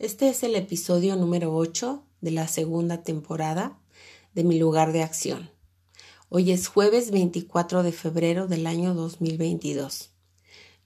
[0.00, 3.78] Este es el episodio número 8 de la segunda temporada
[4.32, 5.50] de Mi lugar de acción.
[6.30, 10.08] Hoy es jueves 24 de febrero del año 2022.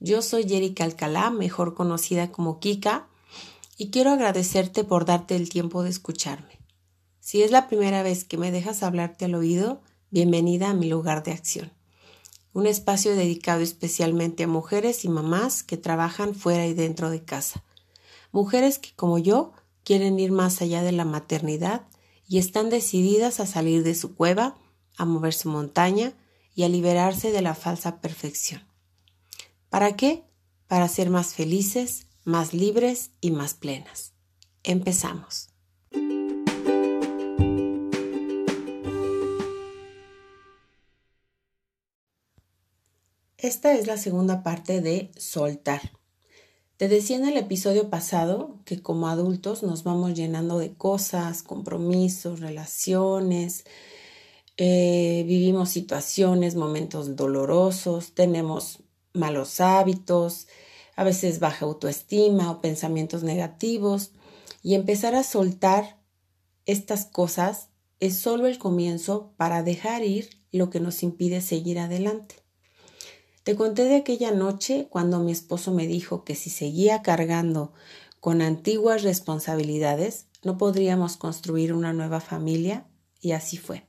[0.01, 3.07] Yo soy Erika Alcalá, mejor conocida como Kika,
[3.77, 6.59] y quiero agradecerte por darte el tiempo de escucharme.
[7.21, 11.23] Si es la primera vez que me dejas hablarte al oído, bienvenida a mi lugar
[11.23, 11.71] de acción
[12.55, 17.64] un espacio dedicado especialmente a mujeres y mamás que trabajan fuera y dentro de casa.
[18.35, 19.53] Mujeres que, como yo,
[19.85, 21.87] quieren ir más allá de la maternidad
[22.27, 24.57] y están decididas a salir de su cueva,
[24.97, 26.11] a mover su montaña
[26.53, 28.61] y a liberarse de la falsa perfección.
[29.69, 30.25] ¿Para qué?
[30.67, 34.11] Para ser más felices, más libres y más plenas.
[34.63, 35.47] Empezamos.
[43.37, 45.93] Esta es la segunda parte de soltar.
[46.77, 52.41] Te decía en el episodio pasado que como adultos nos vamos llenando de cosas, compromisos,
[52.41, 53.63] relaciones,
[54.57, 58.79] eh, vivimos situaciones, momentos dolorosos, tenemos
[59.13, 60.47] malos hábitos,
[60.97, 64.11] a veces baja autoestima o pensamientos negativos
[64.61, 65.97] y empezar a soltar
[66.65, 67.69] estas cosas
[68.01, 72.44] es solo el comienzo para dejar ir lo que nos impide seguir adelante.
[73.45, 77.73] Te conté de aquella noche cuando mi esposo me dijo que si seguía cargando
[78.19, 82.87] con antiguas responsabilidades, no podríamos construir una nueva familia,
[83.21, 83.85] y así fue.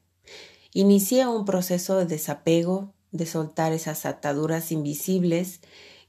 [0.74, 5.60] Inicié un proceso de desapego, de soltar esas ataduras invisibles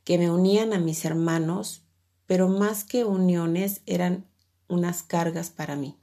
[0.04, 1.84] que me unían a mis hermanos,
[2.26, 4.26] pero más que uniones eran
[4.68, 5.96] unas cargas para mí.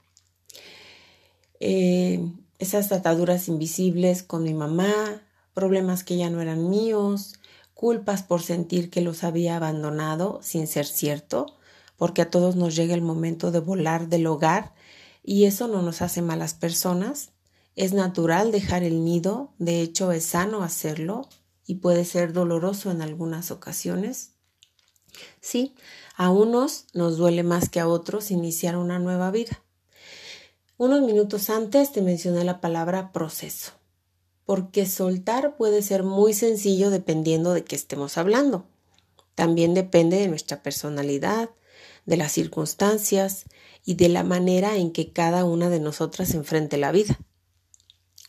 [1.59, 5.21] Eh, esas ataduras invisibles con mi mamá,
[5.55, 7.33] problemas que ya no eran míos,
[7.73, 11.57] culpas por sentir que los había abandonado sin ser cierto,
[11.97, 14.75] porque a todos nos llega el momento de volar del hogar
[15.23, 17.31] y eso no nos hace malas personas.
[17.75, 21.27] Es natural dejar el nido, de hecho es sano hacerlo
[21.65, 24.31] y puede ser doloroso en algunas ocasiones.
[25.39, 25.73] Sí,
[26.17, 29.63] a unos nos duele más que a otros iniciar una nueva vida.
[30.77, 33.71] Unos minutos antes te mencioné la palabra proceso
[34.45, 38.65] porque soltar puede ser muy sencillo dependiendo de qué estemos hablando.
[39.33, 41.49] También depende de nuestra personalidad,
[42.05, 43.45] de las circunstancias
[43.83, 47.19] y de la manera en que cada una de nosotras enfrente la vida.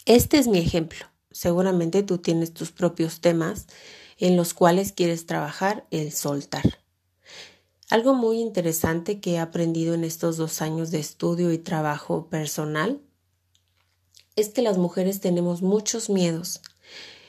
[0.06, 1.06] Este es mi ejemplo.
[1.30, 3.66] Seguramente tú tienes tus propios temas
[4.18, 6.78] en los cuales quieres trabajar el soltar.
[7.90, 13.00] Algo muy interesante que he aprendido en estos dos años de estudio y trabajo personal
[14.36, 16.60] es que las mujeres tenemos muchos miedos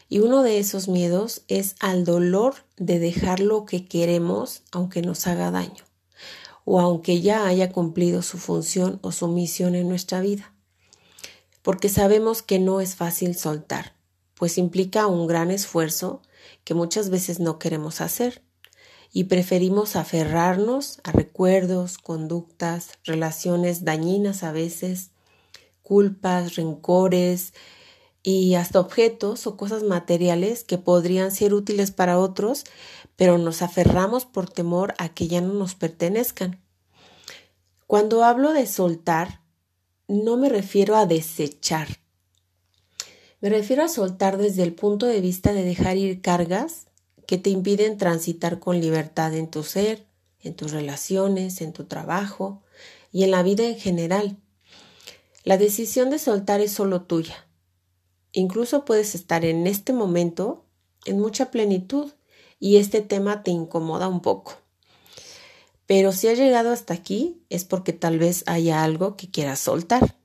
[0.10, 5.26] y uno de esos miedos es al dolor de dejar lo que queremos aunque nos
[5.28, 5.84] haga daño
[6.70, 10.54] o aunque ya haya cumplido su función o su misión en nuestra vida.
[11.62, 13.94] Porque sabemos que no es fácil soltar,
[14.36, 16.22] pues implica un gran esfuerzo
[16.66, 18.42] que muchas veces no queremos hacer
[19.14, 25.12] y preferimos aferrarnos a recuerdos, conductas, relaciones dañinas a veces,
[25.88, 27.54] culpas, rencores
[28.22, 32.66] y hasta objetos o cosas materiales que podrían ser útiles para otros,
[33.16, 36.62] pero nos aferramos por temor a que ya no nos pertenezcan.
[37.86, 39.40] Cuando hablo de soltar,
[40.10, 41.88] no me refiero a desechar.
[43.40, 46.88] Me refiero a soltar desde el punto de vista de dejar ir cargas
[47.28, 50.06] que te impiden transitar con libertad en tu ser,
[50.42, 52.62] en tus relaciones, en tu trabajo
[53.14, 54.38] y en la vida en general.
[55.48, 57.48] La decisión de soltar es solo tuya.
[58.34, 60.66] Incluso puedes estar en este momento
[61.06, 62.12] en mucha plenitud
[62.60, 64.56] y este tema te incomoda un poco.
[65.86, 70.18] Pero si has llegado hasta aquí es porque tal vez haya algo que quieras soltar.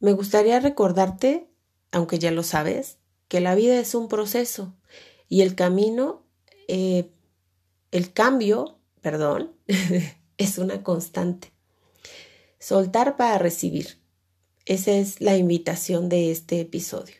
[0.00, 1.48] Me gustaría recordarte,
[1.92, 2.98] aunque ya lo sabes,
[3.28, 4.74] que la vida es un proceso
[5.28, 6.24] y el camino,
[6.66, 7.08] eh,
[7.92, 9.52] el cambio, perdón,
[10.38, 11.53] es una constante.
[12.66, 13.98] Soltar para recibir.
[14.64, 17.16] Esa es la invitación de este episodio.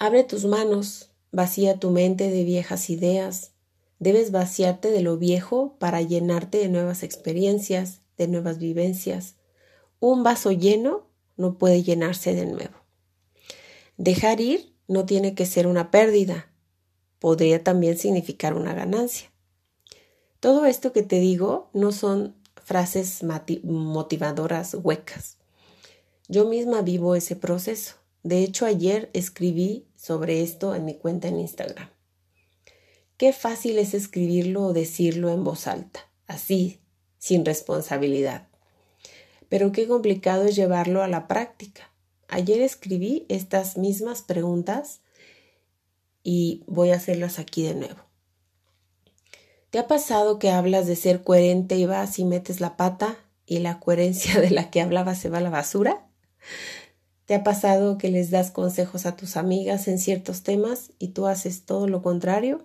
[0.00, 3.52] Abre tus manos, vacía tu mente de viejas ideas.
[4.00, 9.36] Debes vaciarte de lo viejo para llenarte de nuevas experiencias, de nuevas vivencias.
[10.00, 12.74] Un vaso lleno no puede llenarse de nuevo.
[13.96, 16.50] Dejar ir no tiene que ser una pérdida,
[17.20, 19.30] podría también significar una ganancia.
[20.40, 22.34] Todo esto que te digo no son
[22.68, 23.24] frases
[23.64, 25.38] motivadoras huecas.
[26.28, 27.94] Yo misma vivo ese proceso.
[28.22, 31.88] De hecho, ayer escribí sobre esto en mi cuenta en Instagram.
[33.16, 36.00] Qué fácil es escribirlo o decirlo en voz alta.
[36.26, 36.78] así,
[37.16, 38.48] sin responsabilidad.
[39.48, 41.90] Pero qué complicado es llevarlo a la práctica.
[42.28, 45.00] Ayer escribí estas mismas preguntas
[46.22, 48.07] y voy a hacerlas aquí de nuevo.
[49.70, 53.58] ¿Te ha pasado que hablas de ser coherente y vas y metes la pata y
[53.58, 56.06] la coherencia de la que hablabas se va a la basura?
[57.26, 61.26] ¿Te ha pasado que les das consejos a tus amigas en ciertos temas y tú
[61.26, 62.64] haces todo lo contrario?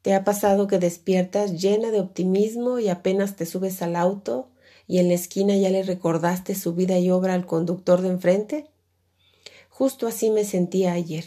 [0.00, 4.48] ¿Te ha pasado que despiertas llena de optimismo y apenas te subes al auto
[4.86, 8.70] y en la esquina ya le recordaste su vida y obra al conductor de enfrente?
[9.68, 11.26] Justo así me sentía ayer,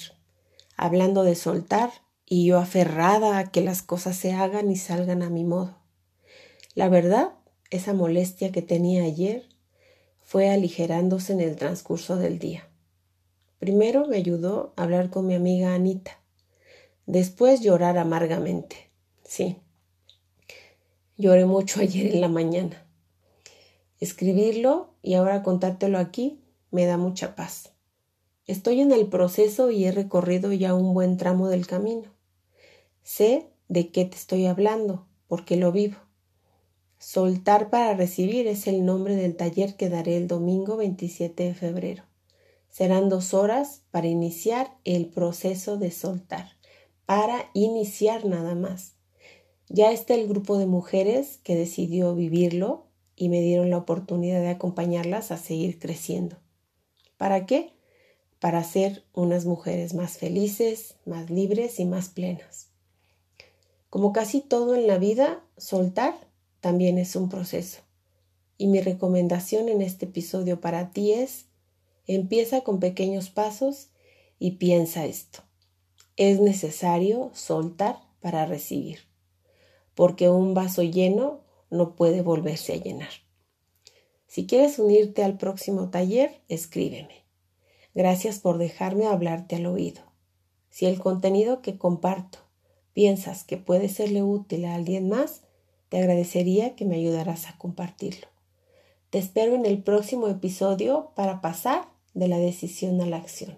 [0.76, 1.92] hablando de soltar
[2.32, 5.76] y yo aferrada a que las cosas se hagan y salgan a mi modo.
[6.76, 7.32] La verdad,
[7.72, 9.50] esa molestia que tenía ayer
[10.22, 12.70] fue aligerándose en el transcurso del día.
[13.58, 16.20] Primero me ayudó a hablar con mi amiga Anita.
[17.08, 18.92] Después llorar amargamente.
[19.24, 19.58] Sí.
[21.18, 22.86] Lloré mucho ayer en la mañana.
[24.00, 26.40] Escribirlo y ahora contártelo aquí
[26.70, 27.74] me da mucha paz.
[28.46, 32.19] Estoy en el proceso y he recorrido ya un buen tramo del camino.
[33.10, 35.98] Sé de qué te estoy hablando, porque lo vivo.
[37.00, 42.04] Soltar para recibir es el nombre del taller que daré el domingo 27 de febrero.
[42.70, 46.52] Serán dos horas para iniciar el proceso de soltar,
[47.08, 48.94] para iniciar nada más.
[49.70, 52.86] Ya está el grupo de mujeres que decidió vivirlo
[53.16, 56.38] y me dieron la oportunidad de acompañarlas a seguir creciendo.
[57.18, 57.74] ¿Para qué?
[58.38, 62.69] Para ser unas mujeres más felices, más libres y más plenas.
[63.90, 66.14] Como casi todo en la vida, soltar
[66.60, 67.82] también es un proceso.
[68.58, 71.46] Y mi recomendación en este episodio para ti es,
[72.06, 73.90] empieza con pequeños pasos
[74.38, 75.40] y piensa esto.
[76.18, 79.00] Es necesario soltar para recibir,
[79.96, 83.10] porque un vaso lleno no puede volverse a llenar.
[84.28, 87.26] Si quieres unirte al próximo taller, escríbeme.
[87.96, 90.02] Gracias por dejarme hablarte al oído.
[90.70, 92.49] Si el contenido que comparto
[93.00, 95.44] piensas que puede serle útil a alguien más,
[95.88, 98.28] te agradecería que me ayudaras a compartirlo.
[99.10, 103.58] Te espero en el próximo episodio para pasar de la decisión a la acción.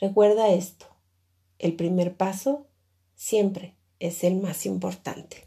[0.00, 0.86] Recuerda esto,
[1.60, 2.66] el primer paso
[3.14, 5.45] siempre es el más importante.